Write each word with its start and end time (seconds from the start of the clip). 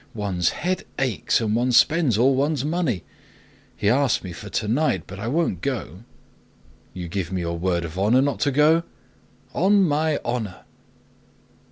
One's 0.15 0.49
head 0.49 0.85
aches, 0.97 1.41
and 1.41 1.55
one 1.55 1.71
spends 1.71 2.17
all 2.17 2.33
one's 2.33 2.65
money. 2.65 3.03
He 3.77 3.87
asked 3.87 4.23
me 4.23 4.31
for 4.33 4.49
tonight, 4.49 5.03
but 5.05 5.19
I 5.19 5.27
won't 5.27 5.61
go." 5.61 5.99
"You 6.91 7.07
give 7.07 7.31
me 7.31 7.41
your 7.41 7.59
word 7.59 7.85
of 7.85 7.99
honor 7.99 8.23
not 8.23 8.39
to 8.39 8.51
go?" 8.51 8.81
"On 9.53 9.83
my 9.83 10.19
honor!" 10.25 10.61